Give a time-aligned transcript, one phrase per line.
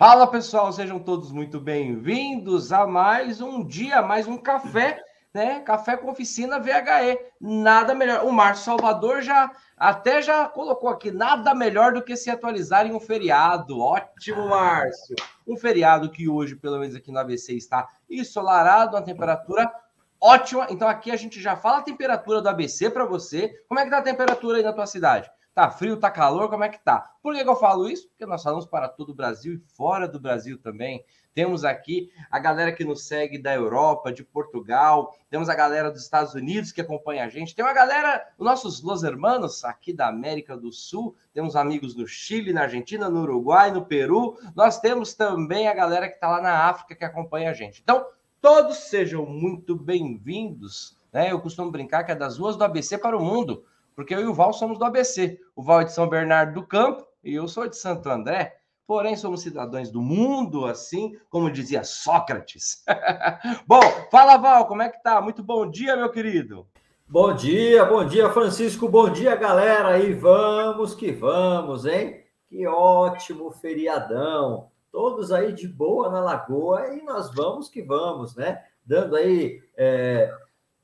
[0.00, 4.98] Fala pessoal, sejam todos muito bem-vindos a mais um dia, mais um café,
[5.34, 5.60] né?
[5.60, 7.18] Café com oficina VHE.
[7.38, 8.24] Nada melhor.
[8.24, 12.94] O Márcio Salvador já até já colocou aqui nada melhor do que se atualizar em
[12.94, 13.78] um feriado.
[13.78, 15.16] Ótimo, Márcio.
[15.46, 19.70] Um feriado que hoje, pelo menos aqui no ABC, está ensolarado, a temperatura
[20.18, 20.66] ótima.
[20.70, 23.52] Então aqui a gente já fala a temperatura do ABC para você.
[23.68, 25.30] Como é que tá a temperatura aí na tua cidade?
[25.52, 27.12] Tá frio, tá calor, como é que tá?
[27.20, 28.08] Por que, que eu falo isso?
[28.08, 31.04] Porque nós falamos para todo o Brasil e fora do Brasil também.
[31.34, 36.02] Temos aqui a galera que nos segue da Europa, de Portugal, temos a galera dos
[36.02, 40.08] Estados Unidos que acompanha a gente, tem uma galera, os nossos Los Hermanos aqui da
[40.08, 45.14] América do Sul, temos amigos no Chile, na Argentina, no Uruguai, no Peru, nós temos
[45.14, 47.80] também a galera que está lá na África que acompanha a gente.
[47.82, 48.06] Então,
[48.40, 50.96] todos sejam muito bem-vindos.
[51.12, 51.32] Né?
[51.32, 53.64] Eu costumo brincar que é das ruas do ABC para o mundo
[54.00, 55.38] porque eu e o Val somos do ABC.
[55.54, 58.56] O Val é de São Bernardo do Campo e eu sou de Santo André.
[58.86, 62.82] Porém, somos cidadãos do mundo, assim como dizia Sócrates.
[63.68, 65.20] bom, fala, Val, como é que tá?
[65.20, 66.66] Muito bom dia, meu querido.
[67.06, 68.88] Bom dia, bom dia, Francisco.
[68.88, 69.98] Bom dia, galera.
[69.98, 72.24] E vamos que vamos, hein?
[72.48, 74.70] Que ótimo feriadão.
[74.90, 78.64] Todos aí de boa na lagoa e nós vamos que vamos, né?
[78.82, 80.34] Dando aí é,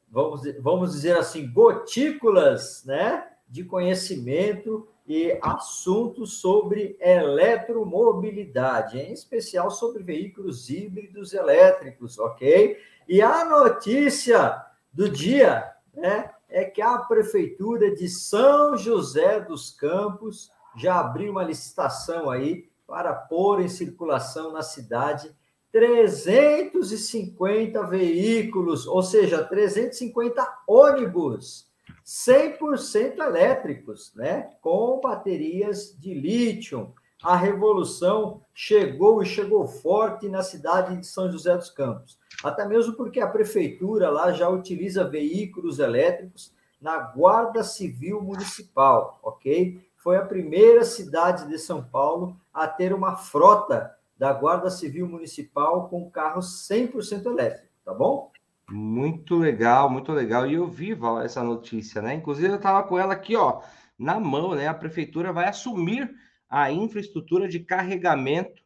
[0.09, 10.03] vamos, vamos dizer assim, gotículas né, de conhecimento e assuntos sobre eletromobilidade, em especial sobre
[10.03, 12.77] veículos híbridos elétricos, ok?
[13.09, 14.61] E a notícia
[14.93, 21.45] do dia né, é que a Prefeitura de São José dos Campos já abriu uma
[21.45, 25.36] licitação aí para pôr em circulação na cidade
[25.77, 31.67] 350 veículos, ou seja, 350 ônibus
[32.03, 34.53] 100% elétricos, né?
[34.63, 36.95] Com baterias de lítio.
[37.23, 42.19] A revolução chegou e chegou forte na cidade de São José dos Campos.
[42.43, 49.79] Até mesmo porque a prefeitura lá já utiliza veículos elétricos na Guarda Civil Municipal, ok?
[49.99, 55.89] Foi a primeira cidade de São Paulo a ter uma frota da Guarda Civil Municipal
[55.89, 58.33] com carros 100% elétricos, tá bom?
[58.71, 60.47] Muito legal, muito legal.
[60.47, 62.15] E eu vi, Val, essa notícia, né?
[62.15, 63.63] Inclusive, eu estava com ela aqui, ó,
[63.99, 64.67] na mão, né?
[64.67, 66.11] A prefeitura vai assumir
[66.49, 68.63] a infraestrutura de carregamento,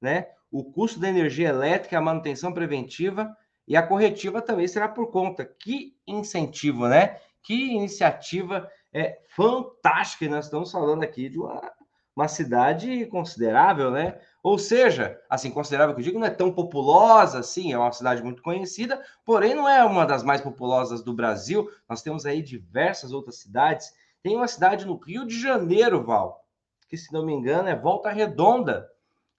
[0.00, 0.26] né?
[0.50, 3.34] O custo da energia elétrica, a manutenção preventiva
[3.66, 5.44] e a corretiva também será por conta.
[5.44, 7.18] Que incentivo, né?
[7.42, 10.28] Que iniciativa é fantástica.
[10.28, 11.72] Nós estamos falando aqui de uma,
[12.14, 14.18] uma cidade considerável, né?
[14.48, 18.22] Ou seja, assim, considerável que eu digo, não é tão populosa assim, é uma cidade
[18.22, 21.70] muito conhecida, porém não é uma das mais populosas do Brasil.
[21.86, 23.92] Nós temos aí diversas outras cidades.
[24.22, 26.46] Tem uma cidade no Rio de Janeiro, Val,
[26.88, 28.88] que se não me engano é Volta Redonda,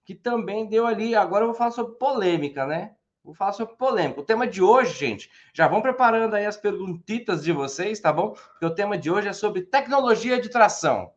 [0.06, 1.16] que também deu ali.
[1.16, 2.92] Agora eu vou falar sobre polêmica, né?
[3.24, 4.22] Vou falar sobre polêmica.
[4.22, 8.34] O tema de hoje, gente, já vão preparando aí as perguntitas de vocês, tá bom?
[8.34, 11.12] Porque o tema de hoje é sobre tecnologia de tração.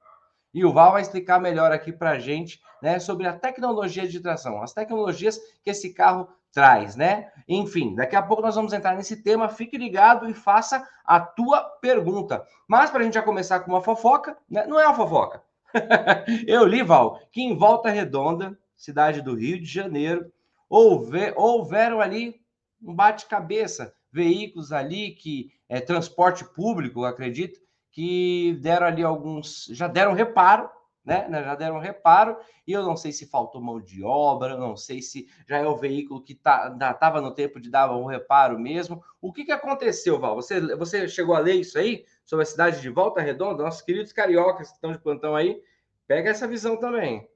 [0.54, 4.20] E o Val vai explicar melhor aqui para a gente né, sobre a tecnologia de
[4.20, 7.32] tração, as tecnologias que esse carro traz, né?
[7.48, 9.48] Enfim, daqui a pouco nós vamos entrar nesse tema.
[9.48, 12.44] Fique ligado e faça a tua pergunta.
[12.68, 14.66] Mas para a gente já começar com uma fofoca, né?
[14.66, 15.42] Não é uma fofoca.
[16.46, 20.30] Eu li, Val, que em Volta Redonda, cidade do Rio de Janeiro,
[20.68, 22.40] houve, houveram ali
[22.82, 27.58] um bate-cabeça, veículos ali que é transporte público, acredito,
[27.92, 30.68] que deram ali alguns, já deram reparo,
[31.04, 31.28] né?
[31.28, 31.44] né?
[31.44, 32.36] Já deram reparo,
[32.66, 35.76] e eu não sei se faltou mão de obra, não sei se já é o
[35.76, 39.02] veículo que tá, estava no tempo de dar um reparo mesmo.
[39.20, 40.34] O que, que aconteceu, Val?
[40.34, 43.62] Você, você chegou a ler isso aí sobre a cidade de Volta Redonda?
[43.62, 45.60] Nossos queridos cariocas que estão de plantão aí,
[46.06, 47.28] pega essa visão também.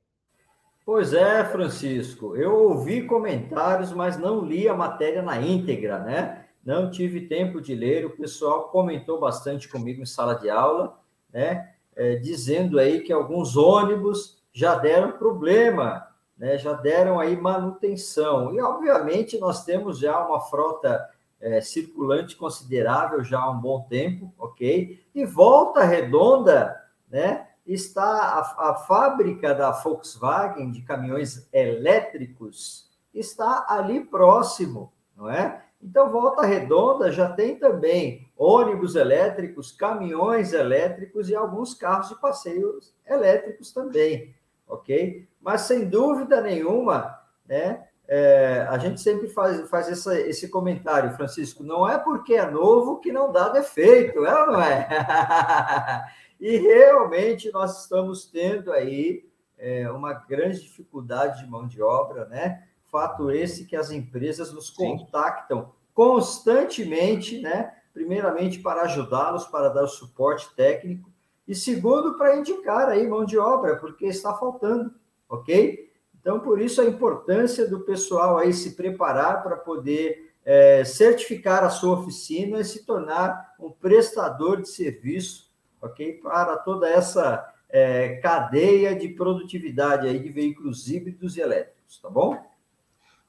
[0.86, 2.36] Pois é, Francisco.
[2.36, 6.45] Eu ouvi comentários, mas não li a matéria na íntegra, né?
[6.66, 10.98] Não tive tempo de ler, o pessoal comentou bastante comigo em sala de aula,
[11.32, 18.52] né, é, dizendo aí que alguns ônibus já deram problema, né, já deram aí manutenção.
[18.52, 21.08] E, obviamente, nós temos já uma frota
[21.40, 25.00] é, circulante considerável já há um bom tempo, ok?
[25.14, 26.76] E Volta Redonda,
[27.08, 35.65] né, está a, a fábrica da Volkswagen de caminhões elétricos, está ali próximo, não é?
[35.82, 42.94] Então, Volta Redonda já tem também ônibus elétricos, caminhões elétricos e alguns carros de passeios
[43.06, 44.34] elétricos também,
[44.66, 45.28] ok?
[45.40, 51.64] Mas, sem dúvida nenhuma, né, é, a gente sempre faz, faz essa, esse comentário, Francisco,
[51.64, 54.88] não é porque é novo que não dá defeito, é ou não é?
[56.40, 59.28] e realmente nós estamos tendo aí
[59.58, 62.62] é, uma grande dificuldade de mão de obra, né?
[62.90, 65.68] Fato esse que as empresas nos contactam Sim.
[65.94, 67.72] constantemente, né?
[67.92, 71.10] Primeiramente para ajudá-los, para dar o suporte técnico,
[71.48, 74.94] e segundo para indicar aí mão de obra, porque está faltando,
[75.28, 75.90] ok?
[76.20, 81.70] Então, por isso a importância do pessoal aí se preparar para poder é, certificar a
[81.70, 85.48] sua oficina e se tornar um prestador de serviço,
[85.80, 86.14] ok?
[86.14, 92.44] Para toda essa é, cadeia de produtividade aí de veículos híbridos e elétricos, tá bom?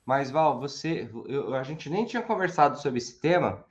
[0.07, 3.65] Mas, Val, você, eu, a gente nem tinha conversado sobre esse tema,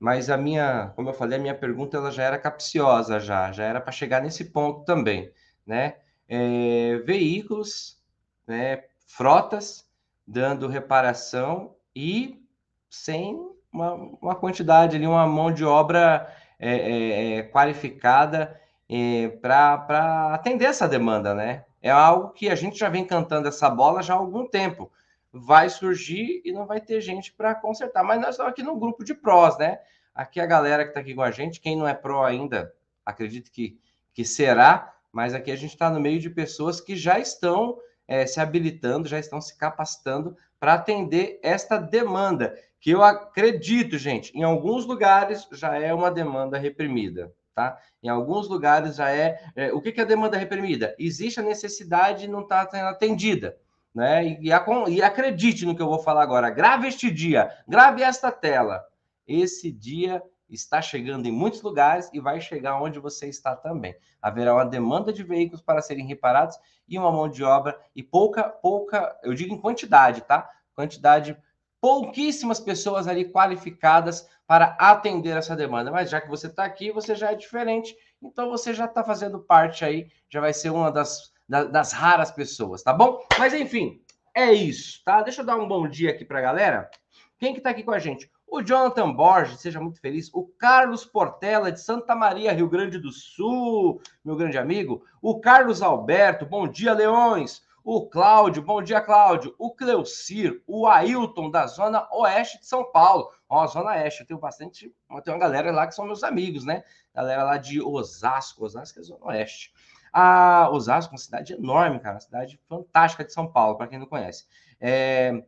[0.00, 3.64] mas a minha, como eu falei, a minha pergunta ela já era capciosa, já, já
[3.64, 5.30] era para chegar nesse ponto também,
[5.66, 5.96] né?
[6.26, 8.02] É, veículos,
[8.46, 9.86] né, frotas,
[10.26, 12.42] dando reparação e
[12.88, 13.38] sem
[13.70, 20.64] uma, uma quantidade ali, uma mão de obra é, é, é qualificada é, para atender
[20.64, 21.66] essa demanda, né?
[21.82, 24.90] É algo que a gente já vem cantando essa bola já há algum tempo.
[25.32, 28.04] Vai surgir e não vai ter gente para consertar.
[28.04, 29.78] Mas nós estamos aqui no grupo de prós, né?
[30.14, 32.74] Aqui a galera que está aqui com a gente, quem não é pró ainda,
[33.04, 33.80] acredito que,
[34.12, 38.26] que será, mas aqui a gente está no meio de pessoas que já estão é,
[38.26, 44.42] se habilitando, já estão se capacitando para atender esta demanda, que eu acredito, gente, em
[44.42, 47.32] alguns lugares já é uma demanda reprimida.
[47.54, 47.78] Tá?
[48.02, 49.72] Em alguns lugares já é, é.
[49.72, 50.94] o que, que é a demanda reprimida?
[50.98, 53.58] Existe a necessidade e não está sendo atendida.
[53.94, 54.38] Né?
[54.40, 54.48] E,
[54.88, 56.50] e, acredite no que eu vou falar agora.
[56.50, 58.84] Grave este dia, grave esta tela.
[59.26, 63.94] Esse dia está chegando em muitos lugares e vai chegar onde você está também.
[64.20, 66.58] Haverá uma demanda de veículos para serem reparados
[66.88, 70.48] e uma mão de obra e pouca, pouca, eu digo em quantidade, tá?
[70.74, 71.36] Quantidade
[71.80, 75.90] pouquíssimas pessoas ali qualificadas para atender essa demanda.
[75.90, 79.40] Mas já que você está aqui, você já é diferente, então você já está fazendo
[79.40, 83.24] parte aí, já vai ser uma das, das, raras pessoas, tá bom?
[83.38, 84.00] Mas enfim,
[84.34, 85.22] é isso, tá?
[85.22, 86.90] Deixa eu dar um bom dia aqui para a galera.
[87.38, 88.30] Quem que está aqui com a gente?
[88.46, 90.30] O Jonathan Borges, seja muito feliz.
[90.32, 95.04] O Carlos Portela, de Santa Maria, Rio Grande do Sul, meu grande amigo.
[95.20, 101.50] O Carlos Alberto, bom dia, Leões o Cláudio, bom dia, Cláudio, o Cleucir, o Ailton,
[101.50, 103.30] da Zona Oeste de São Paulo.
[103.48, 106.84] Ó, Zona Oeste, eu tenho bastante, tem uma galera lá que são meus amigos, né?
[107.14, 109.72] Galera lá de Osasco, Osasco é Zona Oeste.
[110.12, 114.06] A Osasco, uma cidade enorme, cara, uma cidade fantástica de São Paulo, para quem não
[114.06, 114.46] conhece.
[114.78, 115.42] É,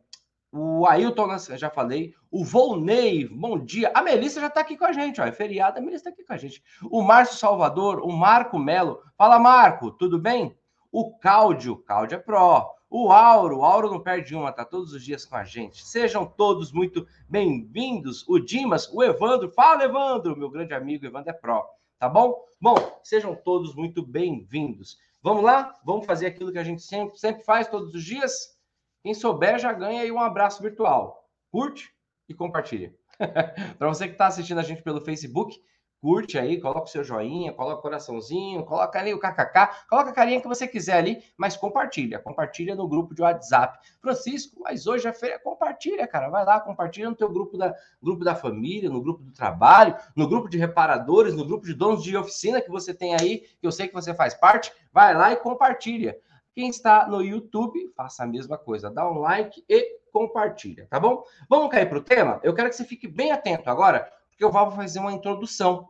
[0.51, 2.13] o Ailton, né, já falei.
[2.31, 3.91] O Volney, bom dia.
[3.93, 5.25] A Melissa já está aqui com a gente, ó.
[5.25, 6.63] É feriado, a Melissa está aqui com a gente.
[6.89, 9.01] O Márcio Salvador, o Marco Melo.
[9.17, 10.57] Fala, Marco, tudo bem?
[10.91, 12.73] O Cáudio, Cáudio é pró.
[12.89, 15.85] O Auro, o Auro não perde uma, tá todos os dias com a gente.
[15.85, 18.23] Sejam todos muito bem-vindos.
[18.25, 21.67] O Dimas, o Evandro, fala Evandro, meu grande amigo Evandro é pró,
[21.99, 22.43] tá bom?
[22.59, 24.97] Bom, sejam todos muito bem-vindos.
[25.21, 25.73] Vamos lá?
[25.83, 28.57] Vamos fazer aquilo que a gente sempre, sempre faz todos os dias?
[29.03, 31.27] Quem souber já ganha aí um abraço virtual.
[31.51, 31.93] Curte
[32.27, 32.93] e compartilha.
[33.77, 35.59] Para você que está assistindo a gente pelo Facebook,
[36.05, 40.13] curte aí, coloca o seu joinha, coloca o coraçãozinho, coloca ali o kkk, coloca a
[40.13, 43.79] carinha que você quiser ali, mas compartilha, compartilha no grupo de WhatsApp.
[43.99, 48.23] Francisco, mas hoje é feira, compartilha, cara, vai lá, compartilha no teu grupo da, grupo
[48.23, 52.15] da família, no grupo do trabalho, no grupo de reparadores, no grupo de donos de
[52.15, 55.37] oficina que você tem aí, que eu sei que você faz parte, vai lá e
[55.37, 56.15] compartilha.
[56.53, 61.23] Quem está no YouTube, faça a mesma coisa, dá um like e compartilha, tá bom?
[61.49, 62.39] Vamos cair para o tema?
[62.43, 65.89] Eu quero que você fique bem atento agora, porque eu vou fazer uma introdução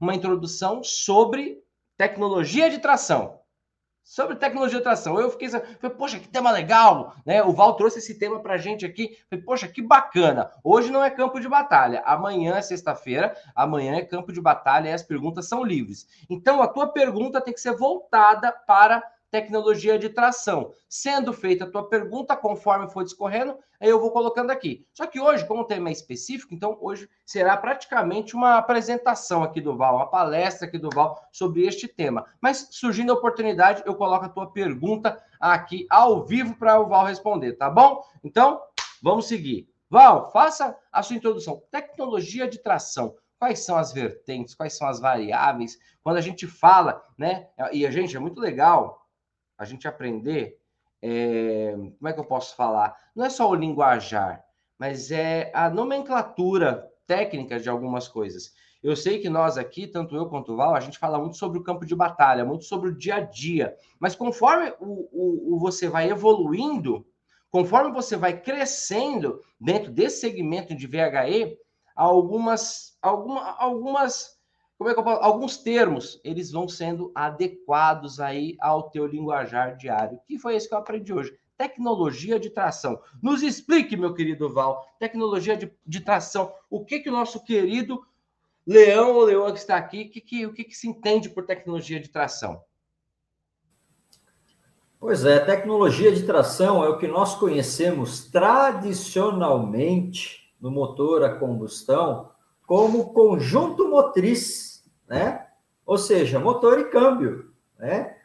[0.00, 1.62] uma introdução sobre
[1.96, 3.40] tecnologia de tração.
[4.04, 5.18] Sobre tecnologia de tração.
[5.18, 7.42] Eu fiquei falei, poxa, que tema legal, né?
[7.42, 9.18] O Val trouxe esse tema para a gente aqui.
[9.28, 10.48] Falei, poxa, que bacana.
[10.62, 12.02] Hoje não é campo de batalha.
[12.06, 13.36] Amanhã é sexta-feira.
[13.52, 16.06] Amanhã é campo de batalha e as perguntas são livres.
[16.30, 19.02] Então, a tua pergunta tem que ser voltada para
[19.36, 20.72] tecnologia de tração.
[20.88, 24.86] Sendo feita a tua pergunta, conforme for discorrendo, aí eu vou colocando aqui.
[24.94, 29.60] Só que hoje, como o tema é específico, então hoje será praticamente uma apresentação aqui
[29.60, 32.24] do Val, uma palestra aqui do Val sobre este tema.
[32.40, 37.04] Mas surgindo a oportunidade, eu coloco a tua pergunta aqui ao vivo para o Val
[37.04, 38.02] responder, tá bom?
[38.24, 38.62] Então,
[39.02, 39.68] vamos seguir.
[39.90, 41.62] Val, faça a sua introdução.
[41.70, 45.78] Tecnologia de tração quais são as vertentes, quais são as variáveis.
[46.02, 47.48] Quando a gente fala, né?
[47.70, 49.05] E a gente é muito legal
[49.58, 50.58] a gente aprender,
[51.02, 52.96] é, como é que eu posso falar?
[53.14, 54.44] Não é só o linguajar,
[54.78, 58.54] mas é a nomenclatura técnica de algumas coisas.
[58.82, 61.58] Eu sei que nós aqui, tanto eu quanto o Val, a gente fala muito sobre
[61.58, 63.76] o campo de batalha, muito sobre o dia a dia.
[63.98, 67.06] Mas conforme o, o, o você vai evoluindo,
[67.50, 71.58] conforme você vai crescendo dentro desse segmento de VHE,
[71.96, 74.35] algumas, alguma, algumas
[74.78, 79.76] como é que eu posso, alguns termos, eles vão sendo adequados aí ao teu linguajar
[79.76, 81.36] diário, que foi isso que eu aprendi hoje.
[81.56, 83.00] Tecnologia de tração.
[83.22, 86.52] Nos explique, meu querido Val, tecnologia de, de tração.
[86.68, 88.04] O que que o nosso querido
[88.66, 91.98] Leão ou Leoa que está aqui, que, que, o que, que se entende por tecnologia
[91.98, 92.60] de tração?
[94.98, 102.34] Pois é, tecnologia de tração é o que nós conhecemos tradicionalmente no motor a combustão
[102.66, 105.46] como conjunto motriz, né?
[105.86, 108.16] Ou seja, motor e câmbio, né?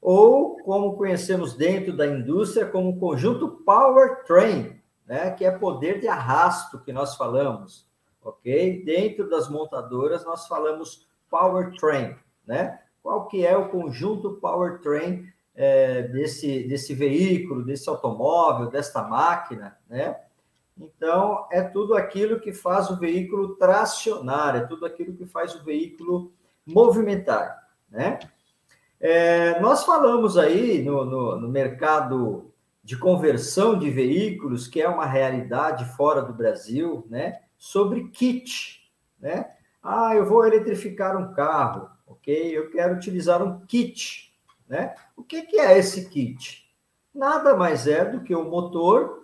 [0.00, 5.30] Ou como conhecemos dentro da indústria como conjunto powertrain, né?
[5.32, 7.86] Que é poder de arrasto que nós falamos,
[8.24, 8.82] ok?
[8.84, 12.16] Dentro das montadoras nós falamos powertrain,
[12.46, 12.80] né?
[13.02, 20.16] Qual que é o conjunto powertrain é, desse, desse veículo, desse automóvel, desta máquina, né?
[20.80, 25.62] Então, é tudo aquilo que faz o veículo tracionar, é tudo aquilo que faz o
[25.62, 26.32] veículo
[26.66, 28.18] movimentar, né?
[28.98, 32.52] É, nós falamos aí no, no, no, mercado
[32.84, 37.40] de conversão de veículos, que é uma realidade fora do Brasil, né?
[37.58, 39.50] Sobre kit, né?
[39.82, 42.56] Ah, eu vou eletrificar um carro, ok?
[42.56, 44.34] Eu quero utilizar um kit,
[44.68, 44.94] né?
[45.16, 46.70] O que, que é esse kit?
[47.14, 49.19] Nada mais é do que o motor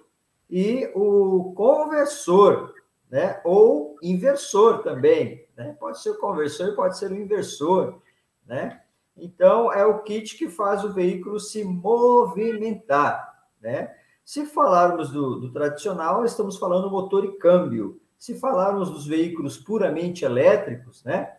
[0.48, 2.74] e o conversor,
[3.10, 3.40] né?
[3.44, 5.76] Ou inversor também, né?
[5.78, 8.00] Pode ser o conversor e pode ser o inversor,
[8.46, 8.80] né?
[9.16, 13.94] Então é o kit que faz o veículo se movimentar, né?
[14.24, 18.00] Se falarmos do, do tradicional, estamos falando motor e câmbio.
[18.18, 21.32] Se falarmos dos veículos puramente elétricos, né?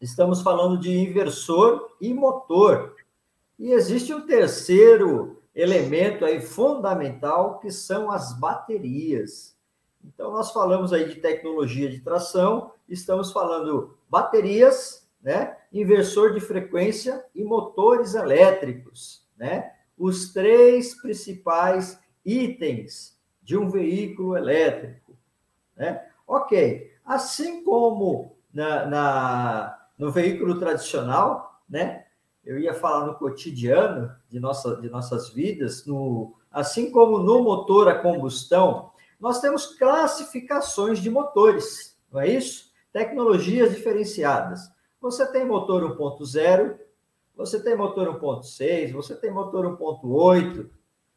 [0.00, 2.94] Estamos falando de inversor e motor.
[3.58, 9.56] E existe um terceiro elemento aí fundamental, que são as baterias.
[10.04, 15.56] Então, nós falamos aí de tecnologia de tração, estamos falando baterias, né?
[15.72, 19.72] inversor de frequência e motores elétricos, né?
[19.96, 25.16] Os três principais itens de um veículo elétrico,
[25.76, 26.04] né?
[26.26, 32.01] Ok, assim como na, na no veículo tradicional, né?
[32.44, 37.88] Eu ia falar no cotidiano de, nossa, de nossas vidas, no, assim como no motor
[37.88, 42.72] a combustão, nós temos classificações de motores, não é isso?
[42.92, 44.60] Tecnologias diferenciadas.
[45.00, 46.76] Você tem motor 1.0,
[47.36, 50.68] você tem motor 1.6, você tem motor 1.8,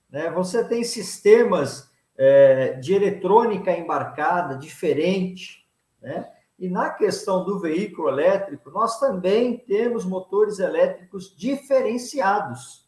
[0.10, 0.30] né?
[0.30, 5.68] você tem sistemas é, de eletrônica embarcada diferente,
[6.02, 6.32] né?
[6.58, 12.88] E na questão do veículo elétrico, nós também temos motores elétricos diferenciados,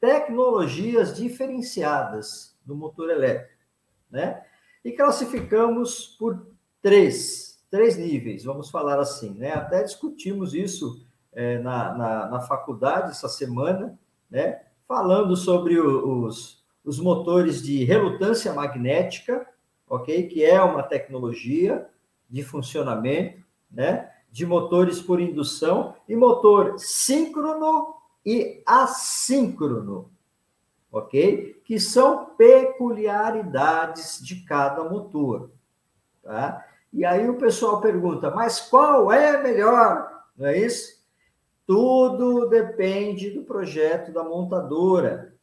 [0.00, 3.62] tecnologias diferenciadas do motor elétrico,
[4.10, 4.42] né?
[4.82, 6.46] E classificamos por
[6.80, 9.52] três, três níveis, vamos falar assim, né?
[9.52, 13.98] Até discutimos isso é, na, na, na, faculdade essa semana,
[14.30, 14.62] né?
[14.88, 19.46] Falando sobre os, os motores de relutância magnética,
[19.86, 20.26] ok?
[20.26, 21.86] Que é uma tecnologia
[22.34, 24.10] de funcionamento, né?
[24.28, 27.94] De motores por indução e motor síncrono
[28.26, 30.10] e assíncrono,
[30.90, 31.62] ok?
[31.64, 35.52] Que são peculiaridades de cada motor,
[36.24, 36.66] tá?
[36.92, 40.24] E aí o pessoal pergunta, mas qual é melhor?
[40.36, 41.04] Não é isso?
[41.64, 45.36] Tudo depende do projeto da montadora,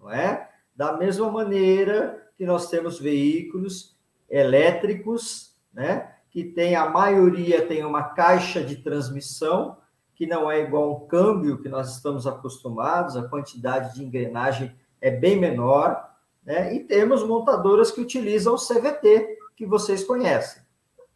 [0.00, 0.48] não é?
[0.74, 3.94] Da mesma maneira que nós temos veículos
[4.30, 6.11] elétricos, né?
[6.32, 9.76] Que tem a maioria tem uma caixa de transmissão,
[10.14, 15.10] que não é igual um câmbio que nós estamos acostumados, a quantidade de engrenagem é
[15.10, 16.10] bem menor,
[16.42, 16.74] né?
[16.74, 20.62] E temos montadoras que utilizam o CVT, que vocês conhecem,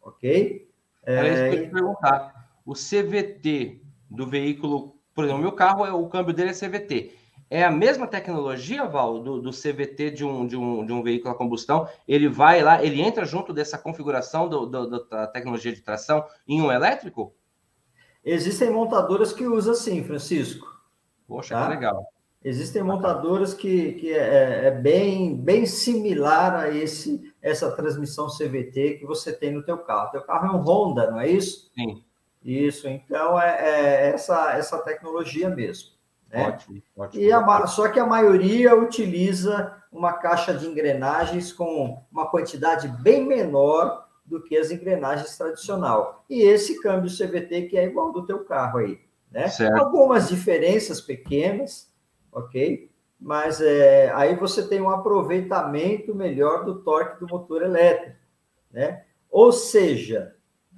[0.01, 0.69] ok?
[1.03, 2.49] É isso que eu ia perguntar.
[2.63, 7.11] O CVT do veículo, por exemplo, o meu carro, é o câmbio dele é CVT.
[7.49, 11.33] É a mesma tecnologia, Val, do, do CVT de um, de, um, de um veículo
[11.33, 11.87] a combustão?
[12.07, 16.61] Ele vai lá, ele entra junto dessa configuração do, do, da tecnologia de tração em
[16.61, 17.33] um elétrico?
[18.23, 20.67] Existem montadoras que usam sim, Francisco.
[21.25, 21.63] Poxa, tá?
[21.63, 22.11] que legal.
[22.43, 29.05] Existem montadoras que, que é, é, bem, bem similar a esse essa transmissão CVT que
[29.05, 30.11] você tem no teu carro.
[30.11, 31.71] Teu carro é um Honda, não é isso?
[31.73, 32.03] Sim.
[32.43, 35.89] Isso, então é, é essa, essa tecnologia mesmo.
[36.31, 36.47] Né?
[36.47, 37.23] Ótimo, ótimo.
[37.23, 43.25] E a, só que a maioria utiliza uma caixa de engrenagens com uma quantidade bem
[43.25, 46.25] menor do que as engrenagens tradicional.
[46.29, 48.99] E esse câmbio CVT que é igual do teu carro aí,
[49.31, 49.47] né?
[49.47, 49.77] Certo.
[49.77, 51.89] Algumas diferenças pequenas,
[52.31, 52.91] ok?
[53.19, 58.17] Mas é, aí você tem um aproveitamento melhor do torque do motor elétrico,
[58.71, 59.03] né?
[59.31, 60.35] Ou seja,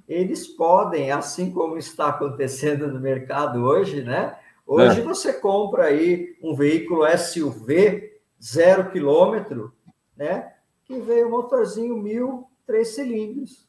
[0.08, 4.36] eles podem, assim como está acontecendo no mercado hoje, né?
[4.72, 5.02] Hoje é.
[5.02, 9.74] você compra aí um veículo SUV zero quilômetro,
[10.16, 10.52] né?
[10.84, 13.68] Que veio um motorzinho mil, três cilindros.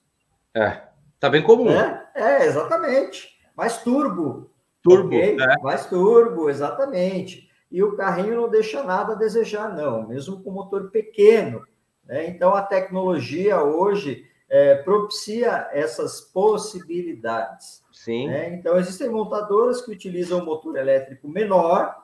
[0.53, 0.83] É,
[1.19, 1.71] tá bem comum.
[1.71, 3.35] É, é exatamente.
[3.57, 4.51] Mais turbo.
[4.83, 5.35] Turbo, okay?
[5.39, 5.61] é.
[5.63, 7.49] Mais turbo, exatamente.
[7.71, 11.65] E o carrinho não deixa nada a desejar, não, mesmo com motor pequeno.
[12.05, 12.27] Né?
[12.27, 17.80] Então, a tecnologia hoje é, propicia essas possibilidades.
[18.03, 18.29] Sim.
[18.29, 18.55] Né?
[18.55, 21.95] Então, existem montadoras que utilizam um motor elétrico menor,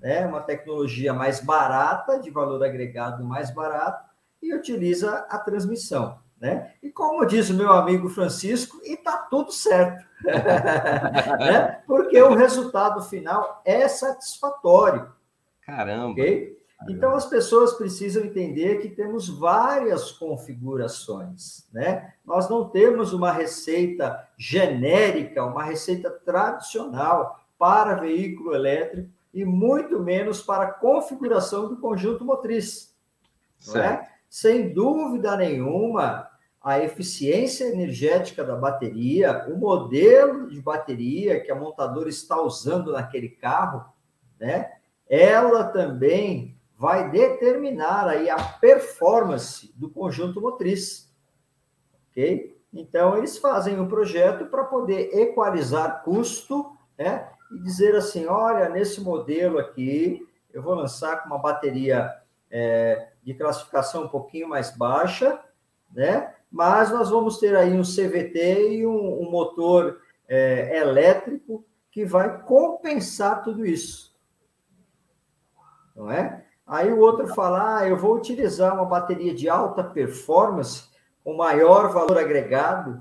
[0.00, 0.26] né?
[0.26, 4.08] uma tecnologia mais barata, de valor agregado mais barato,
[4.42, 6.18] e utiliza a transmissão.
[6.40, 6.72] Né?
[6.82, 10.02] E como diz o meu amigo Francisco, e está tudo certo.
[10.24, 11.82] né?
[11.86, 15.12] Porque o resultado final é satisfatório.
[15.60, 16.12] Caramba!
[16.12, 16.57] Okay?
[16.86, 22.14] Então, as pessoas precisam entender que temos várias configurações, né?
[22.24, 30.40] Nós não temos uma receita genérica, uma receita tradicional para veículo elétrico e muito menos
[30.40, 32.94] para a configuração do conjunto motriz.
[33.74, 34.06] É?
[34.30, 36.28] Sem dúvida nenhuma,
[36.62, 43.28] a eficiência energética da bateria, o modelo de bateria que a montadora está usando naquele
[43.28, 43.84] carro,
[44.38, 44.72] né?
[45.08, 51.12] Ela também vai determinar aí a performance do conjunto motriz.
[52.10, 52.56] Ok?
[52.72, 57.28] Então, eles fazem um projeto para poder equalizar custo, né?
[57.50, 62.14] E dizer assim: olha, nesse modelo aqui, eu vou lançar com uma bateria
[62.48, 65.40] é, de classificação um pouquinho mais baixa,
[65.90, 66.32] né?
[66.50, 72.40] Mas nós vamos ter aí um CVT e um, um motor é, elétrico que vai
[72.42, 74.16] compensar tudo isso.
[75.96, 76.44] Não é?
[76.68, 80.84] Aí o outro fala, ah, eu vou utilizar uma bateria de alta performance,
[81.24, 83.00] com maior valor agregado,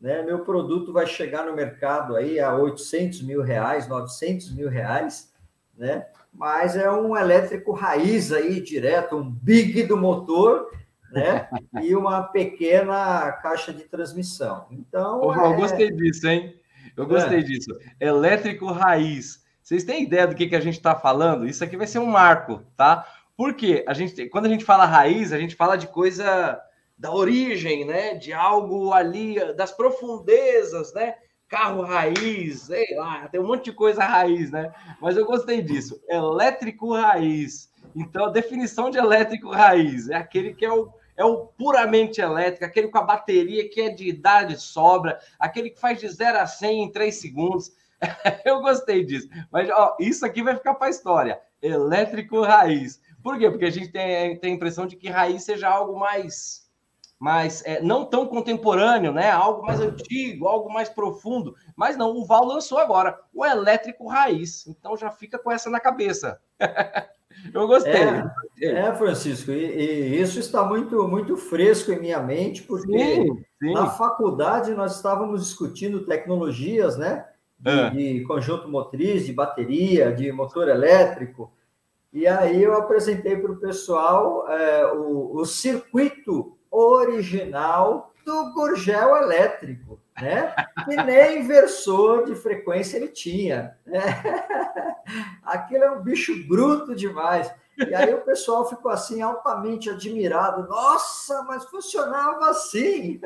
[0.00, 0.22] né?
[0.22, 5.32] Meu produto vai chegar no mercado aí a 800 mil reais, 900 mil reais,
[5.76, 6.06] né?
[6.32, 10.68] Mas é um elétrico raiz aí, direto, um big do motor,
[11.12, 11.48] né?
[11.80, 14.66] E uma pequena caixa de transmissão.
[14.72, 15.20] Então.
[15.20, 15.46] Porra, é...
[15.46, 16.60] Eu gostei disso, hein?
[16.96, 17.42] Eu gostei é.
[17.42, 17.70] disso.
[18.00, 19.43] Elétrico raiz.
[19.64, 21.48] Vocês têm ideia do que, que a gente está falando?
[21.48, 23.06] Isso aqui vai ser um marco, tá?
[23.34, 26.60] Porque a gente, quando a gente fala raiz, a gente fala de coisa
[26.98, 28.12] da origem, né?
[28.12, 31.14] De algo ali, das profundezas, né?
[31.48, 34.70] Carro raiz, sei lá, tem um monte de coisa raiz, né?
[35.00, 35.98] Mas eu gostei disso.
[36.10, 37.72] Elétrico raiz.
[37.96, 42.66] Então, a definição de elétrico raiz é aquele que é o, é o puramente elétrico,
[42.66, 46.46] aquele com a bateria que é de idade sobra, aquele que faz de 0 a
[46.46, 47.72] 100 em 3 segundos
[48.44, 49.28] eu gostei disso.
[49.50, 51.40] Mas ó, isso aqui vai ficar para a história.
[51.60, 53.00] Elétrico raiz.
[53.22, 53.50] Por quê?
[53.50, 56.68] Porque a gente tem, tem a impressão de que raiz seja algo mais,
[57.18, 59.30] mais é, não tão contemporâneo, né?
[59.30, 61.54] Algo mais antigo, algo mais profundo.
[61.74, 64.66] Mas não, o Val lançou agora o elétrico raiz.
[64.66, 66.38] Então já fica com essa na cabeça.
[67.52, 67.92] Eu gostei.
[68.60, 73.44] É, é Francisco, e, e, isso está muito, muito fresco em minha mente, porque sim,
[73.60, 73.72] sim.
[73.72, 77.26] na faculdade nós estávamos discutindo tecnologias, né?
[77.64, 77.90] De, é.
[77.90, 81.50] de conjunto motriz, de bateria, de motor elétrico.
[82.12, 89.98] E aí eu apresentei para o pessoal é, o, o circuito original do Gurgel elétrico,
[90.20, 90.54] né?
[90.88, 93.76] E nem inversor de frequência ele tinha.
[93.84, 94.00] Né?
[95.42, 97.52] Aquilo é um bicho bruto demais.
[97.76, 100.68] E aí o pessoal ficou assim altamente admirado.
[100.68, 103.20] Nossa, mas funcionava assim,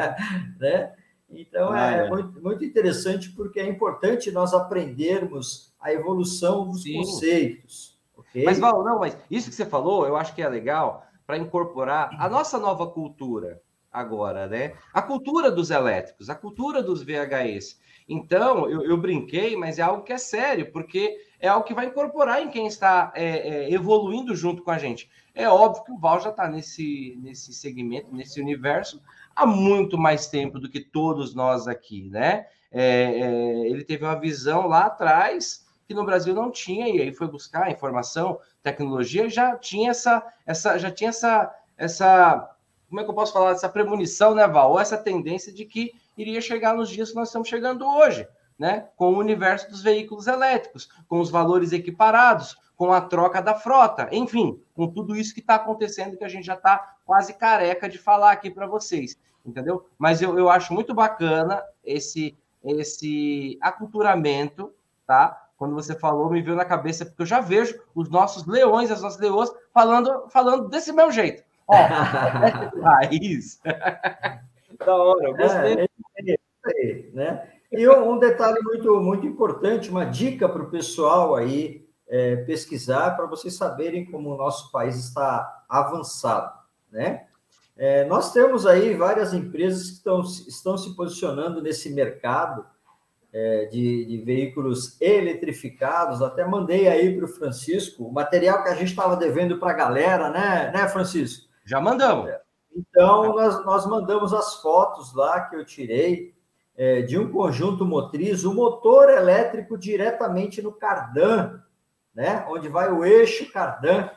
[0.58, 0.92] né?
[1.30, 6.82] Então ah, é, é, Muito, muito interessante porque é importante nós aprendermos a evolução dos
[6.82, 6.94] Sim.
[6.94, 7.98] conceitos.
[8.16, 8.44] Okay?
[8.44, 12.10] Mas, Val, não, mas isso que você falou, eu acho que é legal para incorporar
[12.18, 13.60] a nossa nova cultura
[13.90, 14.74] agora, né?
[14.92, 17.78] A cultura dos elétricos, a cultura dos VHS.
[18.08, 21.86] Então, eu, eu brinquei, mas é algo que é sério, porque é algo que vai
[21.86, 25.08] incorporar em quem está é, é, evoluindo junto com a gente.
[25.34, 29.00] É óbvio que o Val já está nesse, nesse segmento, nesse universo,
[29.34, 32.46] há muito mais tempo do que todos nós aqui, né?
[32.70, 37.12] É, é, ele teve uma visão lá atrás que no Brasil não tinha e aí
[37.12, 42.50] foi buscar informação, tecnologia, já tinha essa, essa, já tinha essa, essa,
[42.88, 44.72] como é que eu posso falar, essa premonição, né, Val?
[44.72, 48.26] Ou essa tendência de que iria chegar nos dias que nós estamos chegando hoje,
[48.58, 48.88] né?
[48.96, 54.08] Com o universo dos veículos elétricos, com os valores equiparados, com a troca da frota,
[54.10, 57.98] enfim, com tudo isso que está acontecendo que a gente já está quase careca de
[57.98, 59.86] falar aqui para vocês, entendeu?
[59.98, 64.72] Mas eu, eu acho muito bacana esse esse aculturamento,
[65.06, 65.48] tá?
[65.56, 69.02] Quando você falou, me veio na cabeça, porque eu já vejo os nossos leões, as
[69.02, 71.44] nossas leoas, falando, falando desse meu jeito.
[71.68, 71.74] Ó,
[72.82, 73.60] raiz.
[73.62, 75.74] da hora, eu gostei.
[75.74, 77.48] É, aí, né?
[77.70, 81.83] E um detalhe muito, muito importante, uma dica para o pessoal aí
[82.14, 86.52] é, pesquisar, para vocês saberem como o nosso país está avançado,
[86.88, 87.26] né?
[87.76, 92.64] É, nós temos aí várias empresas que estão, estão se posicionando nesse mercado
[93.32, 96.22] é, de, de, veículos eletrificados.
[96.22, 99.76] Até mandei aí para o Francisco o material que a gente estava devendo para a
[99.76, 101.48] galera, né, né, Francisco?
[101.64, 102.30] Já mandamos.
[102.76, 106.32] Então, nós, nós mandamos as fotos lá que eu tirei
[106.76, 111.60] é, de um conjunto motriz, o motor elétrico diretamente no cardan,
[112.14, 114.08] né, onde vai o eixo cardan,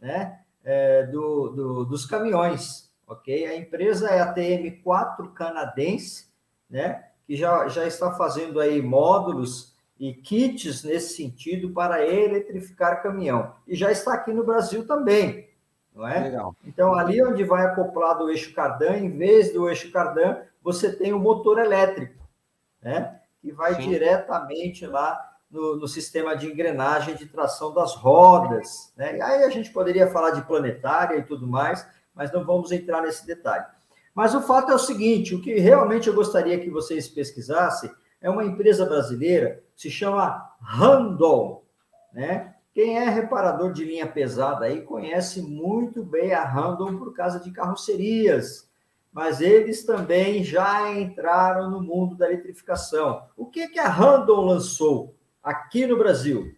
[0.00, 3.46] né, é, do, do, dos caminhões ok?
[3.46, 6.28] A empresa é a TM4 canadense,
[6.68, 7.06] né?
[7.26, 13.54] Que já, já está fazendo aí módulos e kits nesse sentido para eletrificar caminhão.
[13.66, 15.48] E já está aqui no Brasil também,
[15.94, 16.20] não é?
[16.20, 16.54] Legal.
[16.64, 21.12] Então, ali onde vai acoplado o eixo cardan, em vez do eixo cardan, você tem
[21.12, 22.22] o motor elétrico,
[22.82, 23.18] né?
[23.40, 23.88] Que vai Sim.
[23.88, 29.16] diretamente lá no, no, sistema de engrenagem de tração das rodas, né?
[29.16, 33.02] E aí a gente poderia falar de planetária e tudo mais, mas não vamos entrar
[33.02, 33.64] nesse detalhe.
[34.14, 38.28] Mas o fato é o seguinte: o que realmente eu gostaria que vocês pesquisassem é
[38.28, 41.62] uma empresa brasileira, se chama Randon,
[42.12, 42.54] né?
[42.74, 47.50] Quem é reparador de linha pesada aí conhece muito bem a Randon por causa de
[47.50, 48.70] carrocerias,
[49.12, 53.24] mas eles também já entraram no mundo da eletrificação.
[53.36, 55.14] O que, que a Randon lançou
[55.48, 56.54] aqui no Brasil?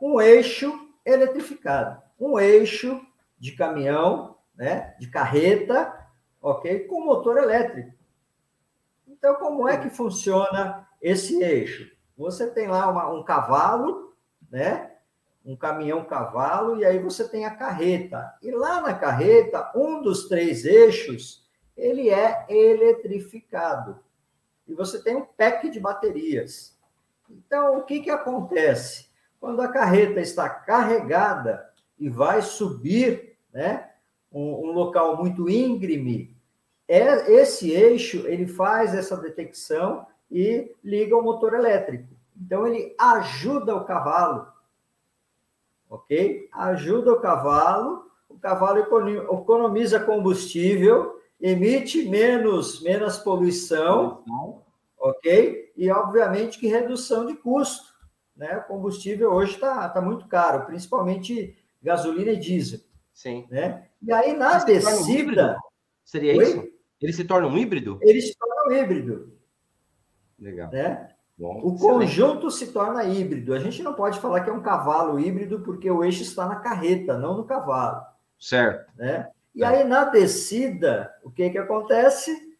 [0.00, 0.72] Um eixo
[1.04, 3.00] eletrificado, um eixo
[3.38, 5.92] de caminhão né, de carreta,
[6.40, 7.92] ok, com motor elétrico.
[9.06, 11.90] Então, como é que funciona esse eixo?
[12.16, 14.14] Você tem lá uma, um cavalo,
[14.50, 14.92] né,
[15.44, 18.34] um caminhão-cavalo, e aí você tem a carreta.
[18.42, 23.98] E lá na carreta, um dos três eixos, ele é eletrificado.
[24.66, 26.73] E você tem um pack de baterias.
[27.28, 29.08] Então, o que, que acontece?
[29.40, 33.90] Quando a carreta está carregada e vai subir, né,
[34.32, 36.34] um, um local muito íngreme,
[36.88, 42.08] é, esse eixo ele faz essa detecção e liga o motor elétrico.
[42.36, 44.48] Então ele ajuda o cavalo,
[45.88, 46.48] ok?
[46.52, 54.22] Ajuda o cavalo, o cavalo economiza combustível, emite menos menos poluição,
[55.04, 55.72] ok?
[55.76, 57.92] E obviamente que redução de custo,
[58.34, 58.56] né?
[58.56, 62.80] O combustível hoje está tá muito caro, principalmente gasolina e diesel.
[63.12, 63.46] Sim.
[63.50, 63.86] Né?
[64.02, 65.56] E aí, na Ele descida.
[65.56, 66.44] Um Seria Oi?
[66.44, 66.68] isso?
[67.00, 67.98] Ele se torna um híbrido?
[68.02, 69.38] Ele se torna um híbrido.
[70.38, 70.70] Legal.
[70.72, 71.10] Né?
[71.36, 73.54] Bom, o conjunto se torna híbrido.
[73.54, 76.56] A gente não pode falar que é um cavalo híbrido porque o eixo está na
[76.56, 78.02] carreta, não no cavalo.
[78.38, 78.90] Certo.
[78.96, 79.28] Né?
[79.54, 82.53] E aí, na descida, o que, que acontece?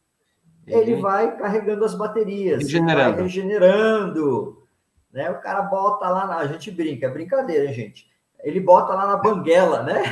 [0.66, 2.62] Ele vai carregando as baterias.
[2.62, 3.14] Regenerando.
[3.14, 4.66] Vai regenerando.
[5.12, 5.30] Né?
[5.30, 6.36] O cara bota lá, na...
[6.38, 10.02] a gente brinca, é brincadeira, hein, gente ele bota lá na banguela, né?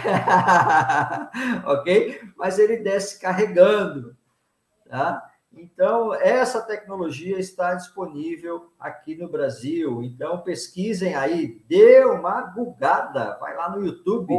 [1.67, 2.19] ok?
[2.35, 4.17] Mas ele desce carregando,
[4.89, 5.23] tá?
[5.53, 10.03] Então, essa tecnologia está disponível aqui no Brasil.
[10.03, 14.35] Então, pesquisem aí, dê uma gugada, vai lá no YouTube,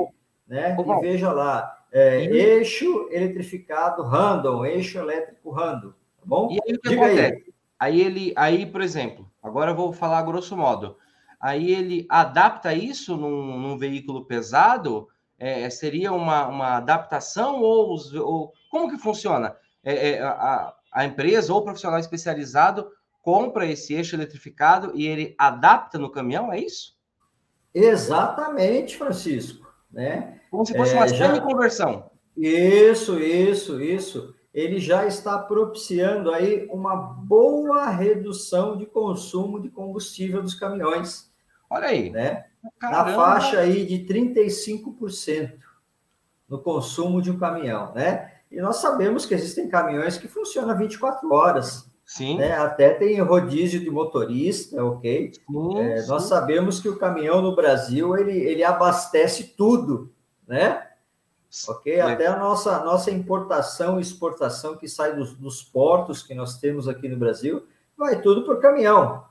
[0.47, 0.75] né?
[0.75, 1.79] e veja lá.
[1.91, 6.49] É, eixo eletrificado random, eixo elétrico random, tá bom?
[6.51, 7.33] E aí o que Diga acontece?
[7.33, 7.53] Aí.
[7.79, 10.97] aí ele, aí, por exemplo, agora eu vou falar grosso modo
[11.43, 15.09] aí ele adapta isso num, num veículo pesado?
[15.37, 19.53] É, seria uma, uma adaptação ou, ou, como que funciona?
[19.83, 22.89] É, é, a, a empresa ou o profissional especializado
[23.21, 26.97] compra esse eixo eletrificado e ele adapta no caminhão, é isso?
[27.73, 29.67] Exatamente, Francisco.
[29.91, 30.39] Né?
[30.49, 32.09] Como se fosse uma é, semi-conversão.
[32.37, 34.33] Isso, isso, isso.
[34.53, 41.31] Ele já está propiciando aí uma boa redução de consumo de combustível dos caminhões.
[41.69, 42.11] Olha aí.
[42.11, 42.45] Né?
[42.81, 45.53] Na faixa aí de 35%
[46.47, 48.31] no consumo de um caminhão, né?
[48.51, 51.91] E nós sabemos que existem caminhões que funcionam 24 horas.
[52.05, 52.37] Sim.
[52.37, 52.53] Né?
[52.53, 55.31] Até tem rodízio de motorista, ok?
[55.33, 56.07] Sim, é, sim.
[56.07, 60.13] Nós sabemos que o caminhão no Brasil ele, ele abastece tudo,
[60.47, 60.87] né?
[61.67, 61.99] Ok?
[61.99, 66.87] Até a nossa, nossa importação e exportação que sai dos, dos portos que nós temos
[66.87, 67.65] aqui no Brasil,
[67.97, 69.23] vai tudo por caminhão.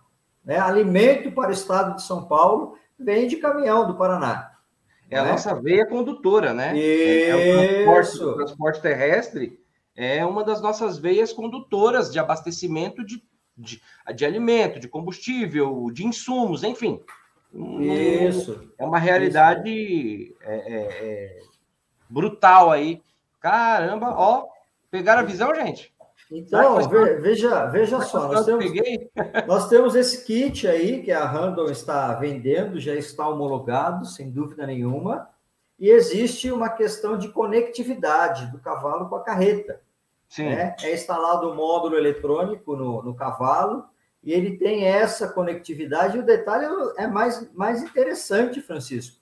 [0.44, 0.58] Né?
[0.58, 4.52] Alimento para o estado de São Paulo vem de caminhão do Paraná.
[5.11, 5.32] É a né?
[5.32, 6.78] nossa veia condutora, né?
[6.78, 9.61] É, é o, transporte, o transporte terrestre
[9.94, 13.22] é uma das nossas veias condutoras de abastecimento de,
[13.56, 13.82] de,
[14.14, 17.02] de alimento, de combustível, de insumos, enfim.
[17.52, 18.72] Isso.
[18.78, 21.40] É uma realidade é, é, é,
[22.12, 23.03] brutal aí.
[23.40, 24.46] Caramba, ó,
[24.90, 25.92] pegaram a visão, gente?
[26.31, 26.79] Então,
[27.20, 28.64] veja, veja só, nós temos,
[29.46, 34.66] nós temos esse kit aí que a Randall está vendendo, já está homologado, sem dúvida
[34.66, 35.29] nenhuma,
[35.79, 39.81] e existe uma questão de conectividade do cavalo com a carreta.
[40.29, 40.44] Sim.
[40.44, 40.75] Né?
[40.83, 43.85] É instalado um módulo eletrônico no, no cavalo,
[44.22, 46.64] e ele tem essa conectividade, e o detalhe
[46.96, 49.21] é mais, mais interessante, Francisco.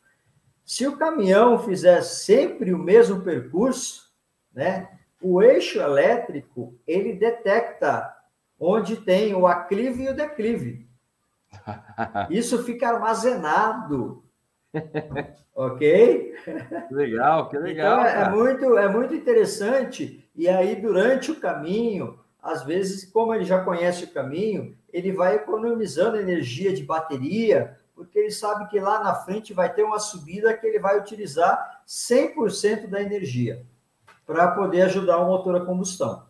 [0.70, 4.08] Se o caminhão fizer sempre o mesmo percurso,
[4.54, 4.88] né,
[5.20, 8.14] o eixo elétrico ele detecta
[8.56, 10.88] onde tem o aclive e o declive.
[12.30, 14.22] Isso fica armazenado.
[15.56, 16.36] ok?
[16.88, 18.02] Legal, que legal.
[18.02, 20.24] Então, é, é, muito, é muito interessante.
[20.36, 25.34] E aí, durante o caminho, às vezes, como ele já conhece o caminho, ele vai
[25.34, 30.56] economizando energia de bateria, porque ele sabe que lá na frente vai ter uma subida
[30.56, 33.66] que ele vai utilizar 100% da energia
[34.24, 36.24] para poder ajudar o motor a combustão.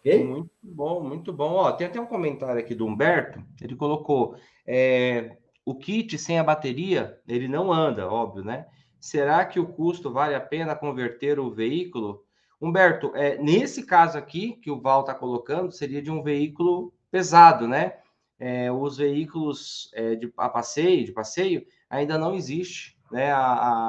[0.00, 0.22] Okay?
[0.22, 1.52] Muito bom, muito bom.
[1.54, 4.36] Ó, tem até um comentário aqui do Humberto, ele colocou
[4.66, 8.66] é, o kit sem a bateria, ele não anda, óbvio, né?
[9.00, 12.26] Será que o custo vale a pena converter o veículo?
[12.60, 17.66] Humberto, é, nesse caso aqui que o Val está colocando, seria de um veículo pesado,
[17.66, 17.94] né?
[18.40, 23.30] É, os veículos é, de a passeio, de passeio, ainda não existe, né?
[23.30, 23.42] A,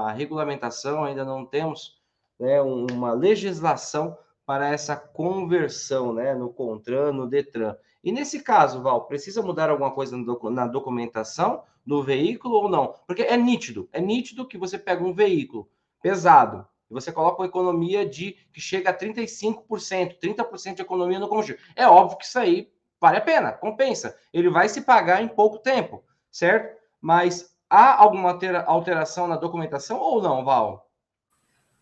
[0.08, 2.00] a regulamentação ainda não temos
[2.40, 7.78] né, uma legislação para essa conversão né, no CONTRAN, no DETRAN.
[8.04, 10.18] E nesse caso, Val, precisa mudar alguma coisa
[10.52, 12.96] na documentação do veículo ou não?
[13.08, 15.70] Porque é nítido, é nítido que você pega um veículo
[16.02, 21.30] pesado e você coloca uma economia de que chega a 35%, 30% de economia no
[21.30, 21.62] combustível.
[21.76, 22.70] É óbvio que isso aí
[23.02, 24.16] vale a pena, compensa.
[24.32, 26.80] Ele vai se pagar em pouco tempo, certo?
[27.02, 28.38] Mas há alguma
[28.68, 30.88] alteração na documentação ou não, Val?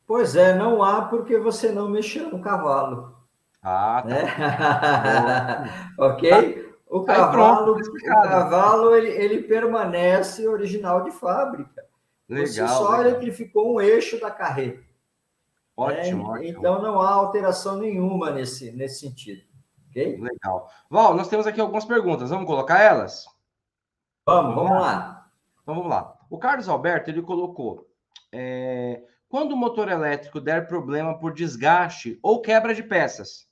[0.07, 3.15] Pois é, não há porque você não mexeu no cavalo.
[3.61, 4.07] Ah, tá.
[4.07, 4.25] Né?
[5.99, 6.69] ok?
[6.89, 11.85] O cavalo, o cavalo ele, ele permanece original de fábrica.
[12.27, 13.05] Legal, você só legal.
[13.05, 14.83] eletrificou um eixo da carreta.
[15.77, 16.29] Ótimo, né?
[16.29, 16.59] ótimo.
[16.59, 19.43] Então não há alteração nenhuma nesse, nesse sentido.
[20.01, 20.19] Ok?
[20.19, 20.71] Legal.
[20.89, 22.29] Val, nós temos aqui algumas perguntas.
[22.29, 23.25] Vamos colocar elas?
[24.25, 24.79] Vamos, vamos lá.
[24.79, 25.31] lá.
[25.61, 26.17] Então vamos lá.
[26.29, 27.87] O Carlos Alberto ele colocou.
[28.31, 33.47] É, quando o motor elétrico der problema por desgaste ou quebra de peças,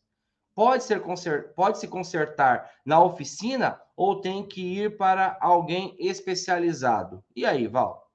[0.55, 1.53] pode, ser consert...
[1.53, 7.23] pode se consertar na oficina ou tem que ir para alguém especializado?
[7.36, 8.07] E aí, Val?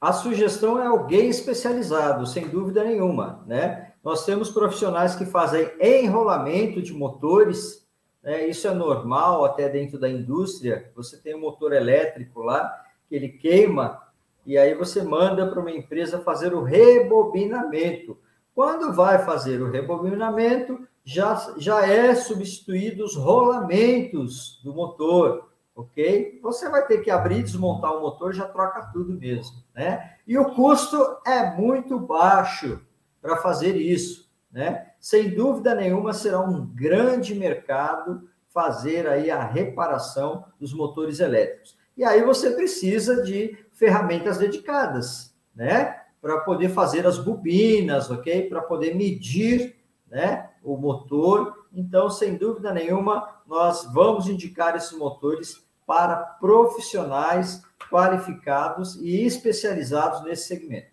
[0.00, 3.89] A sugestão é alguém especializado, sem dúvida nenhuma, né?
[4.02, 7.86] Nós temos profissionais que fazem enrolamento de motores,
[8.22, 8.46] né?
[8.46, 10.90] isso é normal até dentro da indústria.
[10.96, 14.00] Você tem um motor elétrico lá, que ele queima
[14.46, 18.18] e aí você manda para uma empresa fazer o rebobinamento.
[18.54, 26.40] Quando vai fazer o rebobinamento, já, já é substituído os rolamentos do motor, ok?
[26.42, 30.16] Você vai ter que abrir, desmontar o motor, já troca tudo mesmo, né?
[30.26, 32.80] E o custo é muito baixo
[33.20, 34.90] para fazer isso, né?
[34.98, 41.78] Sem dúvida nenhuma será um grande mercado fazer aí a reparação dos motores elétricos.
[41.96, 46.00] E aí você precisa de ferramentas dedicadas, né?
[46.20, 48.48] Para poder fazer as bobinas, ok?
[48.48, 49.76] Para poder medir,
[50.10, 50.50] né?
[50.62, 51.66] O motor.
[51.72, 60.46] Então, sem dúvida nenhuma, nós vamos indicar esses motores para profissionais qualificados e especializados nesse
[60.46, 60.89] segmento.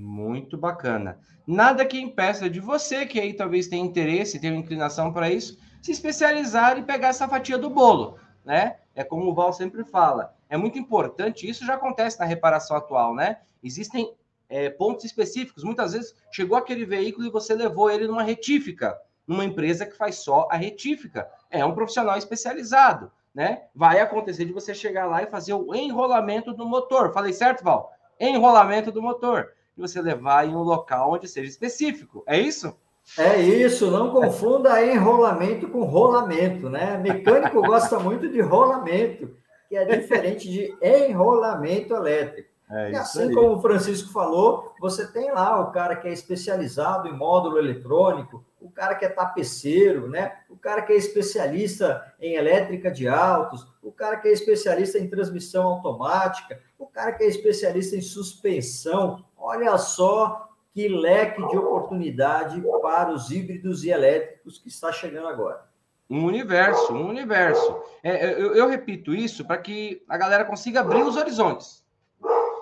[0.00, 1.18] Muito bacana.
[1.44, 5.90] Nada que impeça de você, que aí talvez tenha interesse, tenha inclinação para isso, se
[5.90, 8.76] especializar e pegar essa fatia do bolo, né?
[8.94, 13.12] É como o Val sempre fala, é muito importante, isso já acontece na reparação atual,
[13.12, 13.38] né?
[13.60, 14.14] Existem
[14.48, 15.64] é, pontos específicos.
[15.64, 20.18] Muitas vezes chegou aquele veículo e você levou ele numa retífica, numa empresa que faz
[20.18, 21.28] só a retífica.
[21.50, 23.64] É um profissional especializado, né?
[23.74, 27.12] Vai acontecer de você chegar lá e fazer o enrolamento do motor.
[27.12, 27.92] Falei certo, Val?
[28.20, 29.57] Enrolamento do motor.
[29.78, 32.24] E você levar em um local onde seja específico.
[32.26, 32.76] É isso?
[33.16, 36.98] É isso, não confunda enrolamento com rolamento, né?
[36.98, 39.30] Mecânico gosta muito de rolamento
[39.68, 42.48] que é diferente de enrolamento elétrico.
[42.70, 43.34] É e assim aí.
[43.34, 48.44] como o Francisco falou, você tem lá o cara que é especializado em módulo eletrônico,
[48.60, 50.38] o cara que é tapeceiro, né?
[50.48, 55.08] O cara que é especialista em elétrica de autos, o cara que é especialista em
[55.08, 59.24] transmissão automática, o cara que é especialista em suspensão.
[59.36, 65.66] Olha só que leque de oportunidade para os híbridos e elétricos que está chegando agora.
[66.10, 67.82] Um universo, um universo.
[68.02, 71.84] É, eu, eu repito isso para que a galera consiga abrir os horizontes.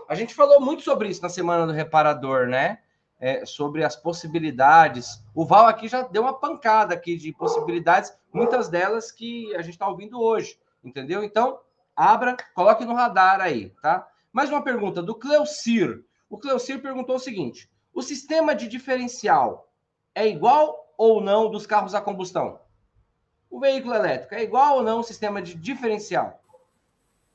[0.08, 2.78] A gente falou muito sobre isso na semana do reparador, né?
[3.18, 5.22] É, sobre as possibilidades.
[5.34, 9.74] O Val aqui já deu uma pancada aqui de possibilidades, muitas delas que a gente
[9.74, 11.24] está ouvindo hoje, entendeu?
[11.24, 11.58] Então,
[11.94, 14.06] abra, coloque no radar aí, tá?
[14.32, 16.04] Mais uma pergunta do Cleucir.
[16.28, 19.70] O Cleucir perguntou o seguinte: o sistema de diferencial
[20.14, 22.60] é igual ou não dos carros a combustão?
[23.48, 26.42] O veículo elétrico é igual ou não o sistema de diferencial?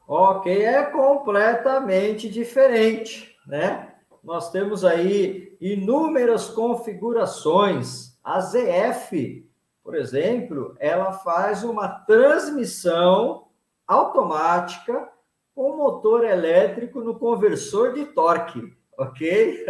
[0.08, 3.96] Ok, é completamente diferente, né?
[4.24, 8.20] Nós temos aí inúmeras configurações.
[8.24, 9.48] A ZF,
[9.84, 13.48] por exemplo, ela faz uma transmissão
[13.88, 15.10] automática
[15.54, 19.66] com motor elétrico no conversor de torque, ok?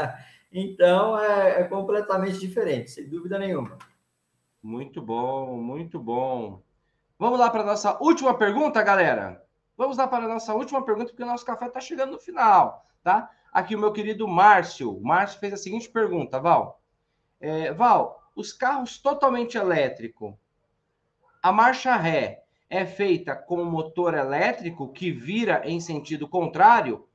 [0.50, 3.78] então é, é, completamente diferente, sem dúvida nenhuma.
[4.62, 6.62] Muito bom, muito bom.
[7.18, 9.42] Vamos lá para a nossa última pergunta, galera.
[9.76, 12.84] Vamos lá para a nossa última pergunta, porque o nosso café está chegando no final,
[13.02, 13.30] tá?
[13.56, 15.00] Aqui o meu querido Márcio.
[15.00, 16.78] Márcio fez a seguinte pergunta, Val.
[17.40, 20.34] É, Val, os carros totalmente elétricos,
[21.42, 27.08] a marcha ré é feita com motor elétrico que vira em sentido contrário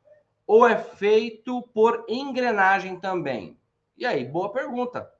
[0.47, 3.55] ou é feito por engrenagem também?
[3.95, 5.13] E aí, boa pergunta.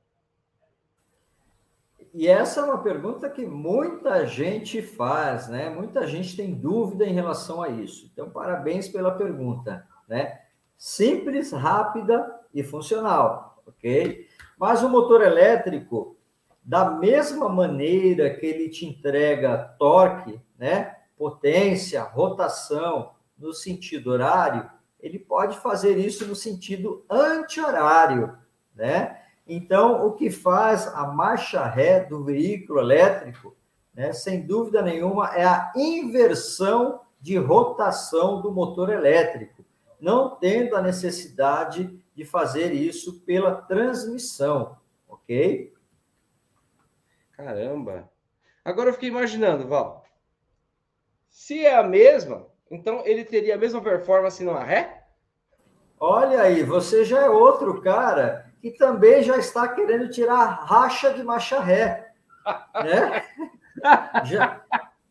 [2.12, 5.70] E essa é uma pergunta que muita gente faz, né?
[5.70, 8.10] Muita gente tem dúvida em relação a isso.
[8.12, 10.41] Então, parabéns pela pergunta, né?
[10.84, 14.26] Simples, rápida e funcional, ok?
[14.58, 16.16] Mas o motor elétrico,
[16.60, 20.96] da mesma maneira que ele te entrega torque, né?
[21.16, 24.68] Potência, rotação no sentido horário,
[24.98, 28.36] ele pode fazer isso no sentido anti-horário,
[28.74, 29.20] né?
[29.46, 33.54] Então, o que faz a marcha ré do veículo elétrico,
[33.94, 39.62] né, sem dúvida nenhuma, é a inversão de rotação do motor elétrico,
[40.02, 44.76] não tendo a necessidade de fazer isso pela transmissão,
[45.08, 45.72] ok?
[47.32, 48.10] Caramba!
[48.64, 50.04] Agora eu fiquei imaginando, Val.
[51.30, 55.04] Se é a mesma, então ele teria a mesma performance numa ré?
[56.00, 61.22] Olha aí, você já é outro cara que também já está querendo tirar racha de
[61.22, 62.12] marcha ré.
[62.74, 63.24] Né?
[64.26, 64.64] já,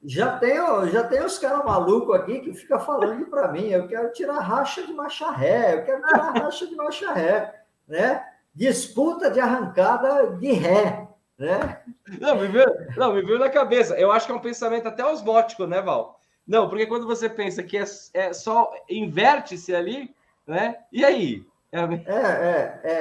[0.04, 0.56] já, tem,
[0.92, 4.86] já tem os caras malucos aqui que fica falando para mim, eu quero tirar racha
[4.86, 8.26] de marcha ré, eu quero tirar racha de marcha ré, né?
[8.54, 11.82] Disputa de arrancada de ré, né?
[12.20, 13.96] Não, me veio, não, me veio na cabeça.
[13.96, 16.20] Eu acho que é um pensamento até osmótico, né, Val?
[16.48, 20.14] Não, porque quando você pensa que é, é só inverte-se ali,
[20.46, 20.78] né?
[20.92, 21.46] E aí?
[21.72, 22.92] É, é, é,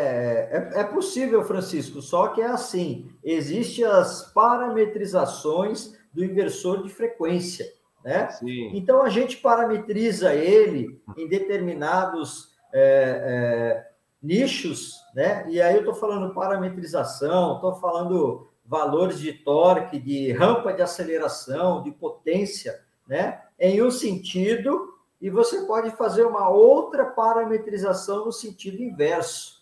[0.52, 7.66] é, é, possível, Francisco, só que é assim: existem as parametrizações do inversor de frequência.
[8.04, 8.28] Né?
[8.30, 8.70] Sim.
[8.74, 13.90] Então a gente parametriza ele em determinados é, é,
[14.22, 15.44] nichos, né?
[15.48, 21.82] E aí eu estou falando parametrização, estou falando valores de torque, de rampa de aceleração,
[21.82, 23.42] de potência, né?
[23.58, 29.60] Em um sentido e você pode fazer uma outra parametrização no sentido inverso,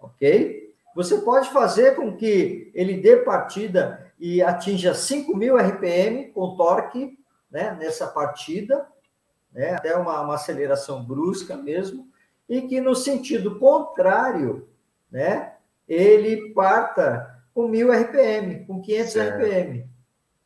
[0.00, 0.72] ok?
[0.94, 7.18] Você pode fazer com que ele dê partida e atinja 5.000 RPM com torque
[7.50, 8.86] né, nessa partida,
[9.52, 12.08] né, até uma, uma aceleração brusca mesmo,
[12.48, 14.68] e que no sentido contrário,
[15.10, 15.54] né,
[15.86, 19.42] ele parta com 1.000 RPM, com 500 certo.
[19.42, 19.88] RPM.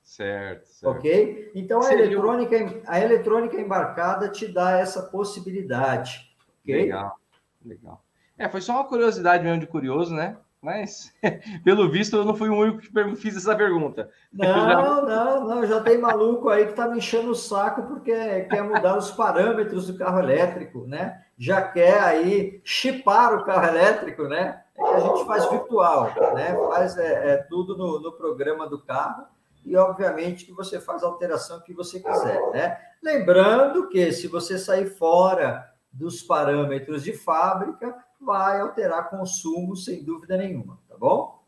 [0.02, 0.96] Certo, certo.
[0.96, 1.52] Ok?
[1.54, 2.04] Então a Seria...
[2.04, 6.34] eletrônica, a eletrônica embarcada te dá essa possibilidade.
[6.62, 6.82] Okay?
[6.82, 7.16] Legal,
[7.64, 8.04] legal.
[8.36, 10.36] É, foi só uma curiosidade mesmo de curioso, né?
[10.62, 11.12] Mas,
[11.64, 14.08] pelo visto, eu não fui o único que fiz essa pergunta.
[14.32, 15.02] Não, já...
[15.02, 15.66] não, não.
[15.66, 19.88] Já tem maluco aí que tá me enchendo o saco porque quer mudar os parâmetros
[19.88, 21.20] do carro elétrico, né?
[21.36, 24.62] Já quer aí chipar o carro elétrico, né?
[24.78, 26.56] É que a gente faz virtual, né?
[26.68, 29.24] Faz é, é tudo no, no programa do carro
[29.64, 32.78] e, obviamente, que você faz a alteração que você quiser, né?
[33.02, 40.36] Lembrando que se você sair fora dos parâmetros de fábrica, vai alterar consumo sem dúvida
[40.36, 41.42] nenhuma, tá bom?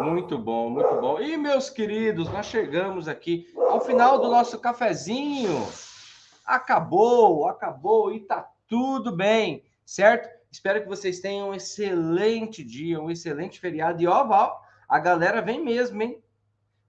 [0.00, 1.20] Muito bom, muito bom.
[1.20, 5.66] E, meus queridos, nós chegamos aqui ao final do nosso cafezinho.
[6.44, 10.28] Acabou, acabou e tá tudo bem, certo?
[10.50, 14.00] Espero que vocês tenham um excelente dia, um excelente feriado.
[14.00, 16.22] E, ó, Val, a galera vem mesmo, hein?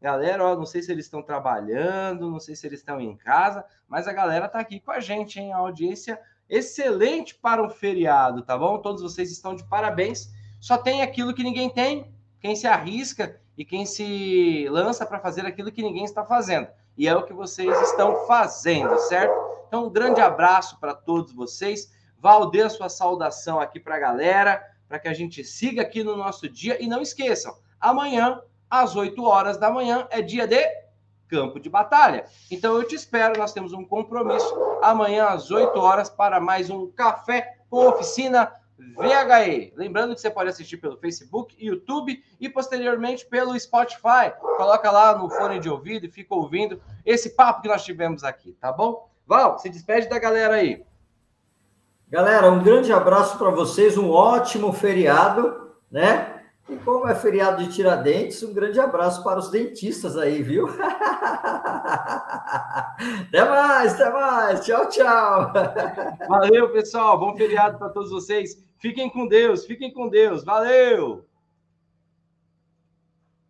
[0.01, 3.65] Galera, ó, não sei se eles estão trabalhando, não sei se eles estão em casa,
[3.87, 5.51] mas a galera está aqui com a gente, hein?
[5.51, 6.19] A audiência
[6.49, 8.79] excelente para o feriado, tá bom?
[8.79, 10.29] Todos vocês estão de parabéns.
[10.59, 15.45] Só tem aquilo que ninguém tem, quem se arrisca e quem se lança para fazer
[15.45, 16.67] aquilo que ninguém está fazendo.
[16.97, 19.33] E é o que vocês estão fazendo, certo?
[19.67, 21.93] Então, um grande abraço para todos vocês.
[22.17, 26.17] Val, a sua saudação aqui para a galera, para que a gente siga aqui no
[26.17, 26.83] nosso dia.
[26.83, 30.59] E não esqueçam, amanhã, às 8 horas da manhã, é dia de
[31.29, 32.25] campo de batalha.
[32.49, 36.87] Então eu te espero, nós temos um compromisso amanhã às 8 horas para mais um
[36.91, 38.51] café com oficina
[38.95, 39.73] VHE.
[39.75, 44.33] Lembrando que você pode assistir pelo Facebook, YouTube e posteriormente pelo Spotify.
[44.57, 48.53] Coloca lá no fone de ouvido e fica ouvindo esse papo que nós tivemos aqui,
[48.59, 49.07] tá bom?
[49.27, 50.83] Val, se despede da galera aí.
[52.09, 56.38] Galera, um grande abraço para vocês, um ótimo feriado, né?
[56.69, 60.67] E como é feriado de Tiradentes, um grande abraço para os dentistas aí, viu?
[63.27, 64.63] até mais, até mais.
[64.63, 65.51] Tchau, tchau.
[66.27, 67.19] Valeu, pessoal.
[67.19, 68.63] Bom feriado para todos vocês.
[68.77, 70.43] Fiquem com Deus, fiquem com Deus.
[70.43, 71.28] Valeu!